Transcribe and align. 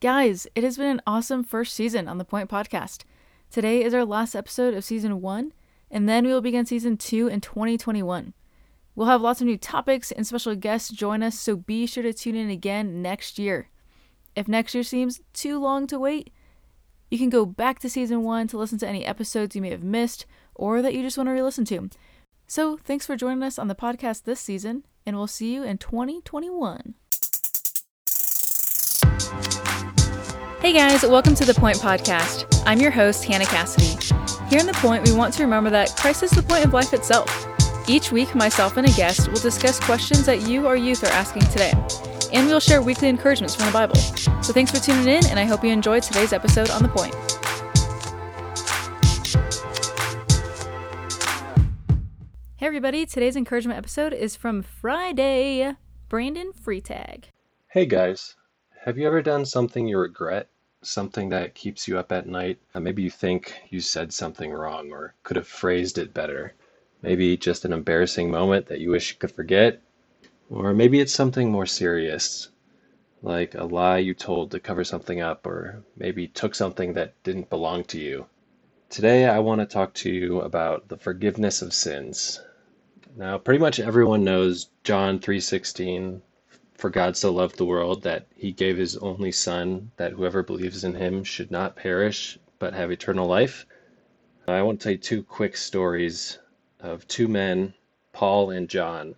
Guys, 0.00 0.46
it 0.54 0.62
has 0.62 0.76
been 0.76 0.86
an 0.86 1.02
awesome 1.08 1.42
first 1.42 1.74
season 1.74 2.06
on 2.06 2.18
the 2.18 2.24
Point 2.24 2.48
Podcast. 2.48 3.02
Today 3.50 3.82
is 3.82 3.92
our 3.92 4.04
last 4.04 4.36
episode 4.36 4.72
of 4.72 4.84
season 4.84 5.20
one, 5.20 5.52
and 5.90 6.08
then 6.08 6.24
we 6.24 6.32
will 6.32 6.40
begin 6.40 6.64
season 6.64 6.96
two 6.96 7.26
in 7.26 7.40
2021. 7.40 8.32
We'll 8.94 9.08
have 9.08 9.22
lots 9.22 9.40
of 9.40 9.48
new 9.48 9.58
topics 9.58 10.12
and 10.12 10.24
special 10.24 10.54
guests 10.54 10.90
join 10.90 11.24
us, 11.24 11.36
so 11.36 11.56
be 11.56 11.84
sure 11.84 12.04
to 12.04 12.12
tune 12.12 12.36
in 12.36 12.48
again 12.48 13.02
next 13.02 13.40
year. 13.40 13.70
If 14.36 14.46
next 14.46 14.72
year 14.72 14.84
seems 14.84 15.20
too 15.32 15.58
long 15.58 15.88
to 15.88 15.98
wait, 15.98 16.30
you 17.10 17.18
can 17.18 17.28
go 17.28 17.44
back 17.44 17.80
to 17.80 17.90
season 17.90 18.22
one 18.22 18.46
to 18.48 18.56
listen 18.56 18.78
to 18.78 18.88
any 18.88 19.04
episodes 19.04 19.56
you 19.56 19.62
may 19.62 19.70
have 19.70 19.82
missed 19.82 20.26
or 20.54 20.80
that 20.80 20.94
you 20.94 21.02
just 21.02 21.18
want 21.18 21.26
to 21.26 21.32
re 21.32 21.42
listen 21.42 21.64
to. 21.64 21.90
So, 22.46 22.76
thanks 22.76 23.04
for 23.04 23.16
joining 23.16 23.42
us 23.42 23.58
on 23.58 23.66
the 23.66 23.74
podcast 23.74 24.22
this 24.22 24.38
season, 24.38 24.86
and 25.04 25.16
we'll 25.16 25.26
see 25.26 25.52
you 25.52 25.64
in 25.64 25.76
2021. 25.76 26.94
Hey 30.60 30.72
guys, 30.72 31.04
welcome 31.04 31.36
to 31.36 31.44
the 31.44 31.54
Point 31.54 31.76
Podcast. 31.76 32.64
I'm 32.66 32.80
your 32.80 32.90
host, 32.90 33.24
Hannah 33.24 33.44
Cassidy. 33.44 33.96
Here 34.50 34.58
in 34.58 34.66
The 34.66 34.72
Point, 34.72 35.06
we 35.06 35.14
want 35.14 35.32
to 35.34 35.44
remember 35.44 35.70
that 35.70 35.94
Christ 35.94 36.24
is 36.24 36.32
the 36.32 36.42
point 36.42 36.64
of 36.64 36.72
life 36.72 36.92
itself. 36.92 37.46
Each 37.88 38.10
week, 38.10 38.34
myself 38.34 38.76
and 38.76 38.84
a 38.84 38.90
guest 38.90 39.28
will 39.28 39.38
discuss 39.38 39.78
questions 39.78 40.26
that 40.26 40.48
you, 40.48 40.66
or 40.66 40.74
youth, 40.74 41.04
are 41.04 41.12
asking 41.12 41.42
today. 41.42 41.72
And 42.32 42.48
we'll 42.48 42.58
share 42.58 42.82
weekly 42.82 43.08
encouragements 43.08 43.54
from 43.54 43.66
the 43.66 43.72
Bible. 43.72 43.94
So 44.42 44.52
thanks 44.52 44.72
for 44.72 44.80
tuning 44.80 45.06
in, 45.06 45.24
and 45.26 45.38
I 45.38 45.44
hope 45.44 45.62
you 45.62 45.70
enjoyed 45.70 46.02
today's 46.02 46.32
episode 46.32 46.70
on 46.70 46.82
The 46.82 46.88
Point. 46.88 47.14
Hey 52.56 52.66
everybody, 52.66 53.06
today's 53.06 53.36
encouragement 53.36 53.78
episode 53.78 54.12
is 54.12 54.34
from 54.34 54.62
Friday, 54.62 55.76
Brandon 56.08 56.50
Freitag. 56.50 57.26
Hey 57.68 57.86
guys, 57.86 58.34
have 58.88 58.96
you 58.96 59.06
ever 59.06 59.20
done 59.20 59.44
something 59.44 59.86
you 59.86 59.98
regret? 59.98 60.48
Something 60.80 61.28
that 61.28 61.54
keeps 61.54 61.86
you 61.86 61.98
up 61.98 62.10
at 62.10 62.26
night? 62.26 62.58
Uh, 62.74 62.80
maybe 62.80 63.02
you 63.02 63.10
think 63.10 63.52
you 63.68 63.82
said 63.82 64.14
something 64.14 64.50
wrong 64.50 64.90
or 64.92 65.14
could 65.24 65.36
have 65.36 65.46
phrased 65.46 65.98
it 65.98 66.14
better. 66.14 66.54
Maybe 67.02 67.36
just 67.36 67.66
an 67.66 67.74
embarrassing 67.74 68.30
moment 68.30 68.64
that 68.68 68.80
you 68.80 68.88
wish 68.88 69.10
you 69.10 69.18
could 69.18 69.32
forget. 69.32 69.82
Or 70.48 70.72
maybe 70.72 71.00
it's 71.00 71.12
something 71.12 71.52
more 71.52 71.66
serious, 71.66 72.48
like 73.20 73.54
a 73.54 73.64
lie 73.64 73.98
you 73.98 74.14
told 74.14 74.52
to 74.52 74.58
cover 74.58 74.84
something 74.84 75.20
up, 75.20 75.46
or 75.46 75.84
maybe 75.94 76.26
took 76.26 76.54
something 76.54 76.94
that 76.94 77.22
didn't 77.22 77.50
belong 77.50 77.84
to 77.88 78.00
you. 78.00 78.24
Today 78.88 79.26
I 79.26 79.38
want 79.40 79.60
to 79.60 79.66
talk 79.66 79.92
to 79.96 80.10
you 80.10 80.40
about 80.40 80.88
the 80.88 80.96
forgiveness 80.96 81.60
of 81.60 81.74
sins. 81.74 82.40
Now, 83.14 83.36
pretty 83.36 83.60
much 83.60 83.80
everyone 83.80 84.24
knows 84.24 84.70
John 84.82 85.20
3:16, 85.20 86.22
for 86.78 86.90
God 86.90 87.16
so 87.16 87.32
loved 87.32 87.58
the 87.58 87.64
world 87.64 88.04
that 88.04 88.28
he 88.36 88.52
gave 88.52 88.76
his 88.78 88.96
only 88.98 89.32
son 89.32 89.90
that 89.96 90.12
whoever 90.12 90.44
believes 90.44 90.84
in 90.84 90.94
him 90.94 91.24
should 91.24 91.50
not 91.50 91.74
perish 91.74 92.38
but 92.60 92.72
have 92.72 92.92
eternal 92.92 93.26
life. 93.26 93.66
I 94.46 94.62
want 94.62 94.80
to 94.80 94.84
tell 94.84 94.92
you 94.92 94.98
two 94.98 95.22
quick 95.24 95.56
stories 95.56 96.38
of 96.78 97.06
two 97.08 97.26
men, 97.26 97.74
Paul 98.12 98.50
and 98.50 98.68
John. 98.68 99.16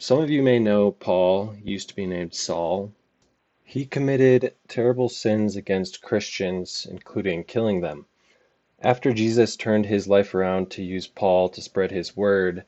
Some 0.00 0.18
of 0.18 0.30
you 0.30 0.42
may 0.42 0.58
know 0.58 0.90
Paul 0.90 1.54
used 1.62 1.90
to 1.90 1.94
be 1.94 2.06
named 2.06 2.34
Saul. 2.34 2.92
He 3.62 3.86
committed 3.86 4.52
terrible 4.66 5.08
sins 5.08 5.54
against 5.54 6.02
Christians, 6.02 6.88
including 6.90 7.44
killing 7.44 7.82
them. 7.82 8.06
After 8.80 9.12
Jesus 9.12 9.54
turned 9.54 9.86
his 9.86 10.08
life 10.08 10.34
around 10.34 10.72
to 10.72 10.82
use 10.82 11.06
Paul 11.06 11.50
to 11.50 11.62
spread 11.62 11.92
his 11.92 12.16
word, 12.16 12.64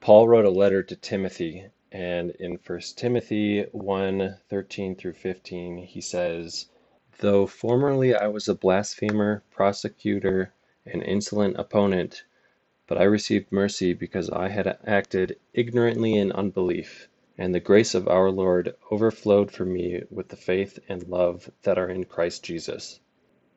Paul 0.00 0.26
wrote 0.26 0.44
a 0.44 0.50
letter 0.50 0.82
to 0.82 0.96
Timothy, 0.96 1.66
and 1.90 2.32
in 2.32 2.58
1 2.66 2.80
Timothy 2.96 3.62
1 3.72 4.36
13 4.48 4.94
through 4.94 5.14
15, 5.14 5.78
he 5.78 6.00
says, 6.00 6.66
Though 7.20 7.46
formerly 7.46 8.14
I 8.14 8.26
was 8.26 8.46
a 8.46 8.54
blasphemer, 8.54 9.42
prosecutor, 9.50 10.52
and 10.84 11.02
insolent 11.02 11.56
opponent, 11.58 12.24
but 12.86 12.98
I 12.98 13.04
received 13.04 13.50
mercy 13.50 13.94
because 13.94 14.28
I 14.30 14.48
had 14.48 14.78
acted 14.84 15.38
ignorantly 15.54 16.14
in 16.14 16.30
unbelief, 16.32 17.08
and 17.38 17.54
the 17.54 17.60
grace 17.60 17.94
of 17.94 18.06
our 18.06 18.30
Lord 18.30 18.74
overflowed 18.90 19.50
for 19.50 19.64
me 19.64 20.02
with 20.10 20.28
the 20.28 20.36
faith 20.36 20.78
and 20.88 21.08
love 21.08 21.50
that 21.62 21.78
are 21.78 21.88
in 21.88 22.04
Christ 22.04 22.44
Jesus. 22.44 23.00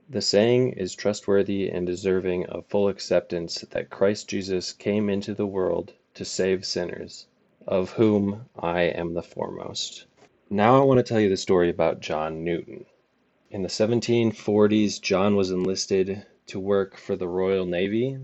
The 0.09 0.21
saying 0.21 0.73
is 0.73 0.95
trustworthy 0.95 1.69
and 1.69 1.85
deserving 1.85 2.45
of 2.47 2.65
full 2.65 2.87
acceptance 2.87 3.61
that 3.71 3.89
Christ 3.89 4.27
Jesus 4.27 4.73
came 4.73 5.09
into 5.09 5.33
the 5.33 5.47
world 5.47 5.93
to 6.15 6.25
save 6.25 6.65
sinners, 6.65 7.27
of 7.67 7.91
whom 7.91 8.49
I 8.57 8.81
am 8.81 9.13
the 9.13 9.21
foremost. 9.23 10.05
Now 10.49 10.81
I 10.81 10.83
want 10.83 10.97
to 10.97 11.03
tell 11.03 11.19
you 11.19 11.29
the 11.29 11.37
story 11.37 11.69
about 11.69 12.01
John 12.01 12.43
Newton. 12.43 12.85
In 13.49 13.61
the 13.61 13.69
1740s, 13.69 15.01
John 15.01 15.35
was 15.35 15.51
enlisted 15.51 16.25
to 16.47 16.59
work 16.59 16.97
for 16.97 17.15
the 17.15 17.27
Royal 17.27 17.65
Navy. 17.65 18.17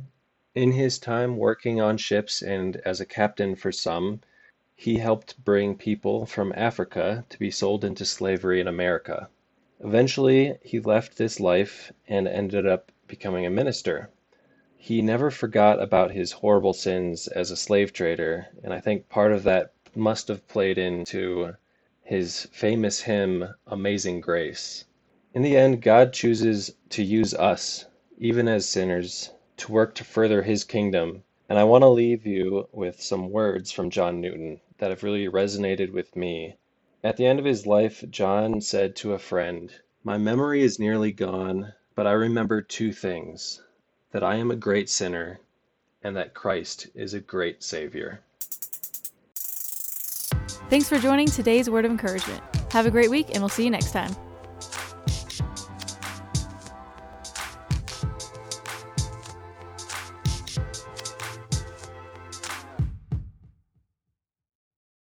In 0.55 0.71
his 0.71 0.99
time 0.99 1.37
working 1.37 1.79
on 1.79 1.97
ships 1.97 2.41
and 2.41 2.77
as 2.77 2.99
a 2.99 3.05
captain 3.05 3.55
for 3.55 3.71
some, 3.71 4.21
he 4.75 4.97
helped 4.97 5.43
bring 5.43 5.75
people 5.75 6.25
from 6.25 6.53
Africa 6.55 7.25
to 7.29 7.39
be 7.39 7.51
sold 7.51 7.83
into 7.83 8.05
slavery 8.05 8.59
in 8.59 8.67
America. 8.67 9.29
Eventually, 9.79 10.57
he 10.63 10.79
left 10.79 11.17
this 11.17 11.39
life 11.39 11.91
and 12.07 12.27
ended 12.27 12.65
up 12.65 12.91
becoming 13.07 13.45
a 13.45 13.49
minister. 13.49 14.09
He 14.79 15.01
never 15.01 15.31
forgot 15.31 15.81
about 15.81 16.11
his 16.11 16.33
horrible 16.33 16.71
sins 16.71 17.27
as 17.27 17.49
a 17.49 17.57
slave 17.57 17.91
trader, 17.93 18.49
and 18.63 18.71
I 18.71 18.79
think 18.79 19.09
part 19.09 19.31
of 19.31 19.41
that 19.41 19.71
must 19.95 20.27
have 20.27 20.47
played 20.47 20.77
into 20.77 21.55
his 22.03 22.43
famous 22.51 23.01
hymn, 23.01 23.55
Amazing 23.65 24.21
Grace. 24.21 24.85
In 25.33 25.41
the 25.41 25.57
end, 25.57 25.81
God 25.81 26.13
chooses 26.13 26.75
to 26.89 27.01
use 27.01 27.33
us, 27.33 27.85
even 28.19 28.47
as 28.47 28.67
sinners, 28.69 29.31
to 29.57 29.71
work 29.71 29.95
to 29.95 30.03
further 30.03 30.43
his 30.43 30.63
kingdom. 30.63 31.23
And 31.49 31.57
I 31.57 31.63
want 31.63 31.81
to 31.81 31.87
leave 31.87 32.27
you 32.27 32.69
with 32.71 33.01
some 33.01 33.31
words 33.31 33.71
from 33.71 33.89
John 33.89 34.21
Newton 34.21 34.61
that 34.77 34.91
have 34.91 35.01
really 35.01 35.27
resonated 35.27 35.91
with 35.91 36.15
me. 36.15 36.57
At 37.03 37.17
the 37.17 37.25
end 37.25 37.39
of 37.39 37.45
his 37.45 37.65
life, 37.65 38.03
John 38.11 38.61
said 38.61 38.95
to 38.97 39.13
a 39.13 39.17
friend, 39.17 39.73
My 40.03 40.19
memory 40.19 40.61
is 40.61 40.77
nearly 40.77 41.11
gone, 41.11 41.73
but 41.95 42.05
I 42.05 42.11
remember 42.11 42.61
two 42.61 42.93
things 42.93 43.59
that 44.11 44.23
I 44.23 44.35
am 44.35 44.51
a 44.51 44.55
great 44.55 44.89
sinner, 44.89 45.39
and 46.03 46.15
that 46.15 46.33
Christ 46.33 46.87
is 46.95 47.13
a 47.13 47.19
great 47.19 47.63
Savior. 47.63 48.21
Thanks 50.69 50.89
for 50.89 50.99
joining 50.99 51.27
today's 51.27 51.69
word 51.69 51.85
of 51.85 51.91
encouragement. 51.91 52.43
Have 52.71 52.85
a 52.85 52.91
great 52.91 53.09
week, 53.09 53.29
and 53.29 53.39
we'll 53.39 53.49
see 53.49 53.63
you 53.63 53.71
next 53.71 53.91
time. 53.91 54.15